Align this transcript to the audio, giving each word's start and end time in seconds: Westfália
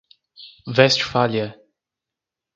Westfália 0.65 1.53